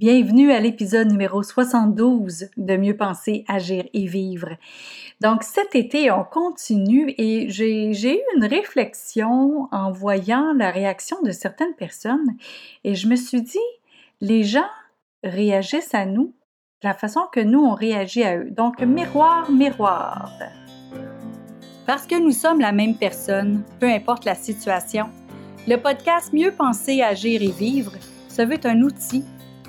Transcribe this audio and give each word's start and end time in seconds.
Bienvenue 0.00 0.50
à 0.50 0.60
l'épisode 0.60 1.10
numéro 1.10 1.42
72 1.42 2.48
de 2.56 2.76
Mieux 2.78 2.96
penser, 2.96 3.44
agir 3.48 3.84
et 3.92 4.06
vivre. 4.06 4.48
Donc 5.20 5.42
cet 5.42 5.74
été, 5.74 6.10
on 6.10 6.24
continue 6.24 7.12
et 7.18 7.50
j'ai 7.50 7.92
eu 7.92 8.20
une 8.34 8.46
réflexion 8.46 9.68
en 9.70 9.92
voyant 9.92 10.54
la 10.54 10.70
réaction 10.70 11.20
de 11.20 11.32
certaines 11.32 11.74
personnes 11.74 12.34
et 12.82 12.94
je 12.94 13.08
me 13.08 13.14
suis 13.14 13.42
dit, 13.42 13.58
les 14.22 14.42
gens 14.42 14.70
réagissent 15.22 15.92
à 15.92 16.06
nous 16.06 16.32
de 16.82 16.88
la 16.88 16.94
façon 16.94 17.20
que 17.30 17.40
nous, 17.40 17.62
on 17.62 17.74
réagit 17.74 18.24
à 18.24 18.38
eux. 18.38 18.50
Donc 18.50 18.80
miroir, 18.80 19.50
miroir. 19.50 20.32
Parce 21.86 22.06
que 22.06 22.18
nous 22.18 22.32
sommes 22.32 22.60
la 22.60 22.72
même 22.72 22.96
personne, 22.96 23.64
peu 23.78 23.90
importe 23.90 24.24
la 24.24 24.34
situation, 24.34 25.10
le 25.68 25.76
podcast 25.76 26.32
Mieux 26.32 26.52
penser, 26.52 27.02
agir 27.02 27.42
et 27.42 27.50
vivre 27.50 27.92
se 28.30 28.40
veut 28.40 28.60
un 28.64 28.80
outil 28.80 29.26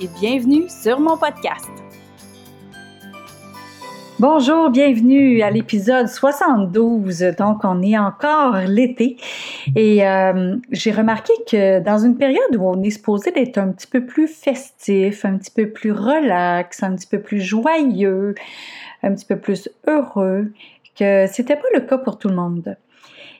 et 0.00 0.08
bienvenue 0.20 0.68
sur 0.68 0.98
mon 0.98 1.16
podcast. 1.16 1.70
Bonjour, 4.18 4.70
bienvenue 4.70 5.42
à 5.42 5.50
l'épisode 5.50 6.08
72. 6.08 7.34
Donc, 7.38 7.60
on 7.64 7.82
est 7.82 7.98
encore 7.98 8.56
l'été 8.66 9.16
et 9.76 10.06
euh, 10.06 10.56
j'ai 10.70 10.90
remarqué 10.90 11.32
que 11.50 11.80
dans 11.80 11.98
une 11.98 12.16
période 12.16 12.56
où 12.56 12.62
on 12.62 12.82
est 12.82 12.90
supposé 12.90 13.30
d'être 13.30 13.58
un 13.58 13.72
petit 13.72 13.86
peu 13.86 14.04
plus 14.04 14.28
festif, 14.28 15.24
un 15.24 15.36
petit 15.36 15.50
peu 15.50 15.68
plus 15.68 15.92
relax, 15.92 16.82
un 16.82 16.94
petit 16.96 17.08
peu 17.08 17.20
plus 17.20 17.40
joyeux, 17.40 18.34
un 19.02 19.14
petit 19.14 19.26
peu 19.26 19.36
plus 19.36 19.68
heureux, 19.86 20.50
que 20.94 21.26
c'était 21.26 21.56
pas 21.56 21.68
le 21.74 21.80
cas 21.80 21.98
pour 21.98 22.18
tout 22.18 22.28
le 22.28 22.36
monde. 22.36 22.76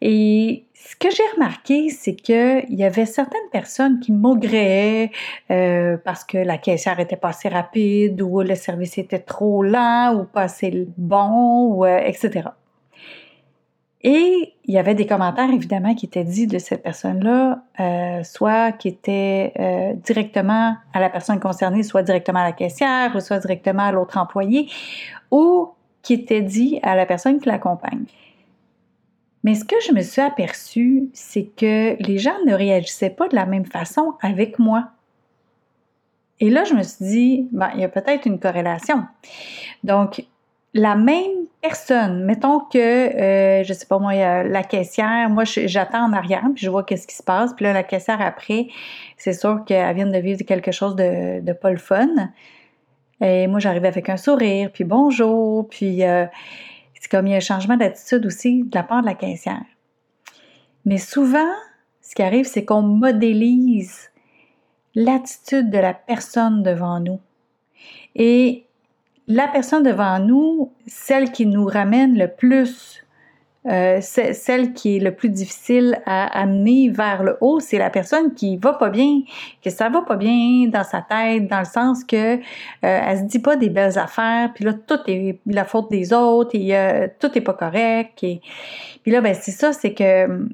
Et 0.00 0.66
ce 0.74 0.94
que 0.94 1.10
j'ai 1.10 1.24
remarqué, 1.34 1.90
c'est 1.90 2.14
qu'il 2.14 2.64
y 2.70 2.84
avait 2.84 3.04
certaines 3.04 3.48
personnes 3.50 3.98
qui 3.98 4.12
maugréaient 4.12 5.10
euh, 5.50 5.96
parce 6.04 6.24
que 6.24 6.38
la 6.38 6.56
caissière 6.56 7.00
était 7.00 7.16
pas 7.16 7.28
assez 7.28 7.48
rapide 7.48 8.22
ou 8.22 8.42
le 8.42 8.54
service 8.54 8.96
était 8.96 9.18
trop 9.18 9.62
lent 9.62 10.14
ou 10.14 10.24
pas 10.24 10.42
assez 10.42 10.88
bon, 10.96 11.74
ou, 11.74 11.84
euh, 11.84 11.98
etc. 11.98 12.50
Et 14.02 14.54
il 14.64 14.74
y 14.74 14.78
avait 14.78 14.94
des 14.94 15.06
commentaires 15.06 15.50
évidemment 15.50 15.96
qui 15.96 16.06
étaient 16.06 16.22
dits 16.22 16.46
de 16.46 16.58
cette 16.58 16.84
personne-là, 16.84 17.64
euh, 17.80 18.22
soit 18.22 18.70
qui 18.70 18.86
étaient 18.86 19.52
directement 20.04 20.76
à 20.92 21.00
la 21.00 21.10
personne 21.10 21.40
concernée, 21.40 21.82
soit 21.82 22.04
directement 22.04 22.38
à 22.38 22.44
la 22.44 22.52
caissière, 22.52 23.16
ou 23.16 23.20
soit 23.20 23.40
directement 23.40 23.82
à 23.82 23.92
l'autre 23.92 24.16
employé, 24.16 24.70
ou 25.32 25.70
qui 26.08 26.14
étaient 26.14 26.40
dits 26.40 26.80
à 26.82 26.96
la 26.96 27.04
personne 27.04 27.38
qui 27.38 27.50
l'accompagne. 27.50 28.06
Mais 29.44 29.54
ce 29.54 29.62
que 29.62 29.76
je 29.86 29.92
me 29.92 30.00
suis 30.00 30.22
aperçue, 30.22 31.10
c'est 31.12 31.44
que 31.44 32.02
les 32.02 32.16
gens 32.16 32.38
ne 32.46 32.54
réagissaient 32.54 33.10
pas 33.10 33.28
de 33.28 33.36
la 33.36 33.44
même 33.44 33.66
façon 33.66 34.14
avec 34.22 34.58
moi. 34.58 34.88
Et 36.40 36.48
là, 36.48 36.64
je 36.64 36.72
me 36.72 36.82
suis 36.82 37.04
dit, 37.04 37.48
ben, 37.52 37.68
il 37.74 37.80
y 37.80 37.84
a 37.84 37.90
peut-être 37.90 38.24
une 38.24 38.38
corrélation. 38.38 39.02
Donc, 39.84 40.24
la 40.72 40.96
même 40.96 41.44
personne, 41.60 42.24
mettons 42.24 42.60
que, 42.60 42.78
euh, 42.78 43.62
je 43.62 43.72
sais 43.74 43.84
pas 43.84 43.98
moi, 43.98 44.14
la 44.44 44.62
caissière, 44.62 45.28
moi 45.28 45.44
j'attends 45.44 46.06
en 46.06 46.14
arrière, 46.14 46.44
puis 46.54 46.64
je 46.64 46.70
vois 46.70 46.84
qu'est-ce 46.84 47.06
qui 47.06 47.16
se 47.16 47.22
passe, 47.22 47.52
puis 47.52 47.66
là, 47.66 47.74
la 47.74 47.82
caissière 47.82 48.22
après, 48.22 48.68
c'est 49.18 49.34
sûr 49.34 49.62
qu'elle 49.66 49.94
vient 49.94 50.06
de 50.06 50.18
vivre 50.18 50.42
quelque 50.46 50.72
chose 50.72 50.96
de, 50.96 51.40
de 51.40 51.52
pas 51.52 51.70
le 51.70 51.76
fun. 51.76 52.30
Et 53.20 53.46
moi, 53.46 53.58
j'arrive 53.58 53.84
avec 53.84 54.08
un 54.08 54.16
sourire, 54.16 54.70
puis 54.72 54.84
bonjour, 54.84 55.68
puis 55.68 56.04
euh, 56.04 56.26
c'est 56.94 57.10
comme 57.10 57.26
il 57.26 57.30
y 57.30 57.34
a 57.34 57.38
un 57.38 57.40
changement 57.40 57.76
d'attitude 57.76 58.24
aussi 58.26 58.62
de 58.62 58.74
la 58.74 58.82
part 58.82 59.00
de 59.00 59.06
la 59.06 59.14
caissière. 59.14 59.64
Mais 60.84 60.98
souvent, 60.98 61.52
ce 62.00 62.14
qui 62.14 62.22
arrive, 62.22 62.46
c'est 62.46 62.64
qu'on 62.64 62.82
modélise 62.82 64.10
l'attitude 64.94 65.70
de 65.70 65.78
la 65.78 65.94
personne 65.94 66.62
devant 66.62 67.00
nous. 67.00 67.20
Et 68.14 68.64
la 69.26 69.48
personne 69.48 69.82
devant 69.82 70.18
nous, 70.18 70.72
celle 70.86 71.32
qui 71.32 71.44
nous 71.44 71.66
ramène 71.66 72.16
le 72.16 72.28
plus 72.28 73.04
euh, 73.66 74.00
celle 74.00 74.72
qui 74.72 74.96
est 74.96 75.00
le 75.00 75.12
plus 75.14 75.28
difficile 75.28 76.00
à 76.06 76.26
amener 76.38 76.88
vers 76.90 77.24
le 77.24 77.36
haut, 77.40 77.58
c'est 77.58 77.76
la 77.76 77.90
personne 77.90 78.32
qui 78.32 78.56
va 78.56 78.72
pas 78.72 78.88
bien, 78.88 79.22
que 79.62 79.68
ça 79.68 79.88
va 79.88 80.02
pas 80.02 80.16
bien 80.16 80.68
dans 80.68 80.84
sa 80.84 81.02
tête, 81.02 81.48
dans 81.48 81.58
le 81.58 81.64
sens 81.64 82.04
que 82.04 82.36
euh, 82.36 82.38
elle 82.82 83.18
se 83.18 83.24
dit 83.24 83.40
pas 83.40 83.56
des 83.56 83.68
belles 83.68 83.98
affaires, 83.98 84.52
puis 84.54 84.64
là 84.64 84.72
tout 84.74 85.00
est 85.08 85.40
la 85.44 85.64
faute 85.64 85.90
des 85.90 86.12
autres 86.12 86.50
et 86.54 86.76
euh, 86.76 87.08
tout 87.18 87.36
est 87.36 87.40
pas 87.40 87.52
correct. 87.52 88.22
Et 88.22 88.40
puis 89.02 89.10
là 89.10 89.20
ben 89.20 89.34
c'est 89.34 89.50
ça, 89.50 89.72
c'est 89.72 89.92
que 89.92 90.48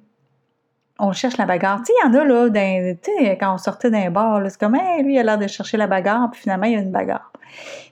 on 0.98 1.12
cherche 1.12 1.36
la 1.36 1.44
bagarre. 1.44 1.80
Tu 1.80 1.86
sais, 1.86 1.92
il 2.02 2.06
y 2.06 2.16
en 2.16 2.20
a 2.20 2.24
là, 2.24 3.36
quand 3.38 3.54
on 3.54 3.58
sortait 3.58 3.90
d'un 3.90 4.10
bar, 4.10 4.40
c'est 4.48 4.58
comme 4.58 4.76
hey, 4.76 5.02
lui 5.02 5.14
il 5.14 5.18
a 5.18 5.24
l'air 5.24 5.38
de 5.38 5.46
chercher 5.46 5.76
la 5.76 5.86
bagarre, 5.86 6.30
puis 6.32 6.40
finalement 6.40 6.66
il 6.66 6.72
y 6.72 6.76
a 6.76 6.80
une 6.80 6.92
bagarre. 6.92 7.32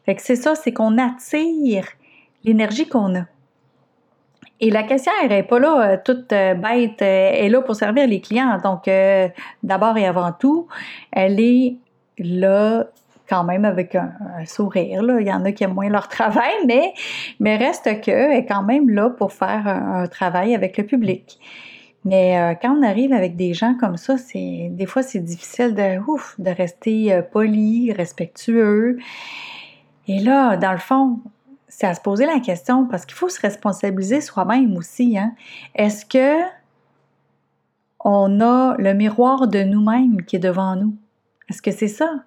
Fait 0.06 0.14
que 0.14 0.22
c'est 0.22 0.36
ça, 0.36 0.54
c'est 0.54 0.72
qu'on 0.72 0.96
attire 0.98 1.86
l'énergie 2.44 2.88
qu'on 2.88 3.14
a. 3.14 3.24
Et 4.60 4.70
la 4.70 4.84
caissière 4.84 5.28
n'est 5.28 5.42
pas 5.42 5.58
là 5.58 5.92
euh, 5.92 5.96
toute 6.04 6.32
euh, 6.32 6.54
bête, 6.54 7.02
euh, 7.02 7.30
elle 7.34 7.46
est 7.46 7.48
là 7.48 7.62
pour 7.62 7.74
servir 7.74 8.06
les 8.06 8.20
clients. 8.20 8.58
Donc, 8.62 8.88
d'abord 9.62 9.96
et 9.98 10.06
avant 10.06 10.32
tout, 10.32 10.68
elle 11.10 11.40
est 11.40 11.76
là 12.18 12.86
quand 13.28 13.44
même 13.44 13.64
avec 13.64 13.94
un, 13.94 14.12
sourire. 14.46 15.02
Il 15.20 15.26
y 15.26 15.32
en 15.32 15.44
a 15.44 15.52
qui 15.52 15.64
aiment 15.64 15.74
moins 15.74 15.88
leur 15.88 16.08
travail, 16.18 16.52
mais, 16.66 16.92
mais 17.40 17.56
reste 17.56 18.00
qu'elle 18.02 18.32
est 18.32 18.46
quand 18.46 18.62
même 18.62 18.88
là 18.88 19.10
pour 19.10 19.32
faire 19.32 19.66
un, 19.66 20.06
travail 20.06 20.54
avec 20.54 20.78
le 20.78 20.84
public. 20.84 21.38
Mais 22.04 22.58
quand 22.60 22.76
on 22.76 22.82
arrive 22.82 23.12
avec 23.12 23.36
des 23.36 23.54
gens 23.54 23.76
comme 23.78 23.96
ça, 23.96 24.18
c'est 24.18 24.68
des 24.72 24.86
fois 24.86 25.04
c'est 25.04 25.20
difficile 25.20 25.72
de, 25.72 26.00
ouf, 26.10 26.34
de 26.40 26.50
rester 26.50 27.20
poli, 27.30 27.92
respectueux. 27.92 28.98
Et 30.08 30.18
là, 30.18 30.56
dans 30.56 30.72
le 30.72 30.78
fond, 30.78 31.20
c'est 31.74 31.86
à 31.86 31.94
se 31.94 32.00
poser 32.00 32.26
la 32.26 32.38
question 32.38 32.86
parce 32.86 33.06
qu'il 33.06 33.16
faut 33.16 33.30
se 33.30 33.40
responsabiliser 33.40 34.20
soi-même 34.20 34.76
aussi. 34.76 35.16
Hein. 35.16 35.32
Est-ce 35.74 36.04
que 36.04 36.42
on 38.04 38.40
a 38.40 38.76
le 38.78 38.92
miroir 38.92 39.48
de 39.48 39.62
nous-mêmes 39.62 40.22
qui 40.22 40.36
est 40.36 40.40
devant 40.40 40.76
nous? 40.76 40.94
Est-ce 41.48 41.62
que 41.62 41.70
c'est 41.70 41.88
ça? 41.88 42.24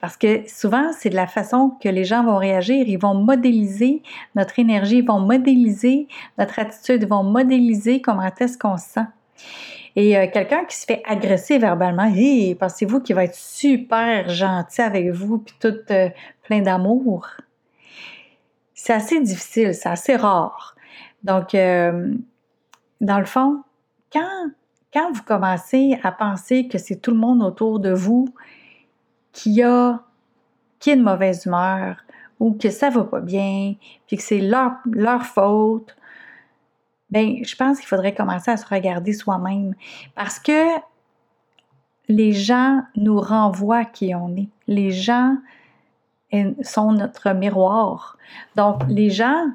Parce 0.00 0.16
que 0.18 0.46
souvent, 0.48 0.92
c'est 0.92 1.08
de 1.08 1.16
la 1.16 1.26
façon 1.26 1.72
que 1.82 1.88
les 1.88 2.04
gens 2.04 2.24
vont 2.24 2.36
réagir. 2.36 2.86
Ils 2.86 2.98
vont 2.98 3.14
modéliser 3.14 4.02
notre 4.34 4.58
énergie, 4.58 4.98
ils 4.98 5.06
vont 5.06 5.18
modéliser 5.18 6.06
notre 6.38 6.58
attitude, 6.58 7.02
ils 7.02 7.08
vont 7.08 7.24
modéliser 7.24 8.02
comment 8.02 8.30
est-ce 8.38 8.58
qu'on 8.58 8.76
se 8.76 8.84
sent. 8.84 9.06
Et 9.96 10.16
euh, 10.16 10.26
quelqu'un 10.30 10.64
qui 10.66 10.76
se 10.76 10.84
fait 10.84 11.02
agresser 11.06 11.58
verbalement, 11.58 12.12
hey, 12.14 12.54
pensez-vous 12.54 13.00
qu'il 13.00 13.14
va 13.14 13.24
être 13.24 13.34
super 13.34 14.28
gentil 14.28 14.82
avec 14.82 15.10
vous, 15.10 15.38
puis 15.38 15.54
tout 15.58 15.74
euh, 15.90 16.10
plein 16.42 16.60
d'amour? 16.60 17.28
C'est 18.74 18.92
assez 18.92 19.20
difficile, 19.20 19.74
c'est 19.74 19.88
assez 19.88 20.16
rare. 20.16 20.74
Donc, 21.22 21.54
euh, 21.54 22.14
dans 23.00 23.18
le 23.18 23.24
fond, 23.24 23.62
quand, 24.12 24.50
quand 24.92 25.12
vous 25.12 25.22
commencez 25.22 25.98
à 26.02 26.12
penser 26.12 26.68
que 26.68 26.78
c'est 26.78 26.96
tout 26.96 27.10
le 27.10 27.16
monde 27.16 27.42
autour 27.42 27.80
de 27.80 27.92
vous 27.92 28.28
qui 29.32 29.62
a 29.62 30.00
qui 30.78 30.94
de 30.96 31.02
mauvaise 31.02 31.46
humeur 31.46 31.96
ou 32.40 32.52
que 32.52 32.68
ça 32.68 32.90
va 32.90 33.04
pas 33.04 33.20
bien, 33.20 33.74
puis 34.06 34.18
que 34.18 34.22
c'est 34.22 34.40
leur, 34.40 34.72
leur 34.84 35.24
faute, 35.24 35.96
ben 37.10 37.42
je 37.42 37.56
pense 37.56 37.78
qu'il 37.78 37.88
faudrait 37.88 38.14
commencer 38.14 38.50
à 38.50 38.56
se 38.56 38.66
regarder 38.66 39.12
soi-même 39.12 39.74
parce 40.14 40.38
que 40.38 40.66
les 42.08 42.32
gens 42.32 42.82
nous 42.96 43.18
renvoient 43.18 43.84
qui 43.86 44.14
on 44.14 44.36
est. 44.36 44.48
Les 44.66 44.90
gens 44.90 45.36
sont 46.62 46.92
notre 46.92 47.32
miroir. 47.32 48.16
Donc, 48.56 48.82
les 48.88 49.10
gens, 49.10 49.50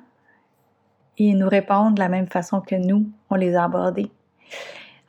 ils 1.18 1.38
nous 1.38 1.50
répondent 1.50 1.96
de 1.96 2.00
la 2.00 2.10
même 2.10 2.28
façon 2.28 2.62
que 2.62 2.76
nous, 2.76 3.10
on 3.30 3.36
les 3.36 3.56
a 3.56 3.66
abordés. 3.66 4.12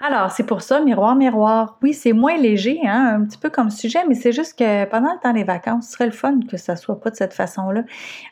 Alors, 0.03 0.31
c'est 0.31 0.45
pour 0.45 0.63
ça, 0.63 0.81
miroir, 0.81 1.15
miroir. 1.15 1.77
Oui, 1.83 1.93
c'est 1.93 2.15
moins 2.15 2.39
léger, 2.39 2.81
hein, 2.87 3.19
un 3.21 3.25
petit 3.27 3.37
peu 3.37 3.51
comme 3.51 3.69
sujet, 3.69 3.99
mais 4.09 4.15
c'est 4.15 4.33
juste 4.33 4.59
que 4.59 4.87
pendant 4.87 5.13
le 5.13 5.19
temps 5.21 5.35
des 5.35 5.45
vacances, 5.45 5.89
ce 5.89 5.93
serait 5.93 6.07
le 6.07 6.13
fun 6.13 6.41
que 6.51 6.57
ça 6.57 6.75
soit 6.75 6.99
pas 6.99 7.11
de 7.11 7.17
cette 7.17 7.35
façon-là. 7.35 7.83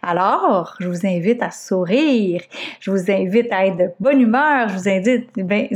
Alors, 0.03 0.76
je 0.81 0.88
vous 0.88 1.06
invite 1.06 1.43
à 1.43 1.50
sourire, 1.50 2.41
je 2.81 2.91
vous 2.91 3.11
invite 3.11 3.53
à 3.53 3.67
être 3.67 3.76
de 3.76 3.91
bonne 4.00 4.19
humeur, 4.19 4.70
je 4.70 4.76
vous 4.76 4.88
invite, 4.88 5.29
ben, 5.37 5.69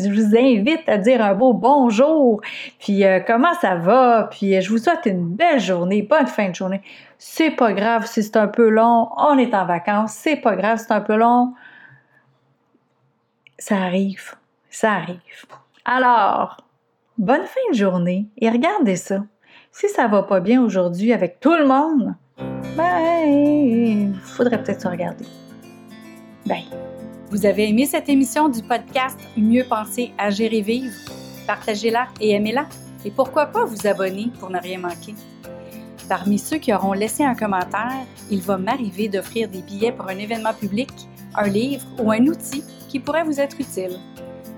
à 0.87 0.97
dire 0.97 1.23
un 1.23 1.35
beau 1.35 1.53
bonjour, 1.53 2.41
puis 2.79 3.05
euh, 3.05 3.21
comment 3.27 3.53
ça 3.61 3.75
va, 3.75 4.31
puis 4.31 4.63
je 4.63 4.71
vous 4.71 4.79
souhaite 4.79 5.05
une 5.05 5.27
belle 5.29 5.61
journée, 5.61 6.01
bonne 6.01 6.27
fin 6.27 6.49
de 6.49 6.55
journée. 6.55 6.81
C'est 7.19 7.51
pas 7.51 7.75
grave 7.75 8.07
si 8.07 8.23
c'est 8.23 8.39
un 8.39 8.49
peu 8.49 8.71
long, 8.71 9.11
on 9.19 9.37
est 9.37 9.53
en 9.53 9.67
vacances, 9.67 10.15
c'est 10.15 10.37
pas 10.37 10.57
grave 10.57 10.79
si 10.79 10.87
c'est 10.87 10.95
un 10.95 11.03
peu 11.03 11.17
long. 11.17 11.53
Ça 13.59 13.77
arrive, 13.77 14.33
ça 14.71 14.93
arrive. 14.93 15.21
Alors, 15.85 16.59
bonne 17.19 17.43
fin 17.43 17.73
de 17.73 17.77
journée 17.77 18.29
et 18.39 18.49
regardez 18.49 18.95
ça. 18.95 19.25
Si 19.73 19.89
ça 19.89 20.07
va 20.07 20.23
pas 20.23 20.39
bien 20.39 20.63
aujourd'hui 20.63 21.13
avec 21.13 21.41
tout 21.41 21.55
le 21.55 21.67
monde, 21.67 22.15
ben, 22.77 23.27
il 23.27 24.15
faudrait 24.23 24.63
peut-être 24.63 24.83
se 24.83 24.89
regarder. 24.89 25.25
Bye. 26.47 26.69
Vous 27.31 27.47
avez 27.47 27.69
aimé 27.69 27.87
cette 27.87 28.09
émission 28.09 28.49
du 28.49 28.63
podcast 28.63 29.19
Mieux 29.37 29.65
penser, 29.65 30.13
agir 30.19 30.53
et 30.53 30.61
vivre? 30.61 30.95
Partagez-la 31.49 32.07
et 32.21 32.31
aimez-la. 32.31 32.67
Et 33.05 33.11
pourquoi 33.11 33.47
pas 33.47 33.65
vous 33.65 33.87
abonner 33.89 34.31
pour 34.39 34.51
ne 34.51 34.61
rien 34.61 34.79
manquer? 34.79 35.17
Parmi 36.09 36.39
ceux 36.39 36.59
qui 36.59 36.73
auront 36.73 36.93
laissé 36.93 37.25
un 37.25 37.35
commentaire, 37.35 38.07
il 38.31 38.41
va 38.41 38.57
m'arriver 38.57 39.09
d'offrir 39.09 39.49
des 39.49 39.63
billets 39.63 39.93
pour 39.93 40.09
un 40.09 40.19
événement 40.19 40.55
public, 40.55 40.93
un 41.35 41.49
livre 41.49 41.87
ou 41.99 42.13
un 42.13 42.25
outil 42.27 42.63
qui 42.89 43.01
pourrait 43.01 43.25
vous 43.25 43.41
être 43.41 43.59
utile. 43.59 43.99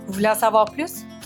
Vous 0.07 0.13
voulez 0.13 0.29
en 0.29 0.35
savoir 0.35 0.67
plus? 0.67 1.07